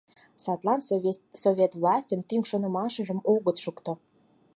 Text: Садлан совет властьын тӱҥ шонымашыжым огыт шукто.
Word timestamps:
Садлан 0.43 0.81
совет 1.43 1.73
властьын 1.81 2.21
тӱҥ 2.29 2.41
шонымашыжым 2.49 3.19
огыт 3.33 3.57
шукто. 3.63 3.91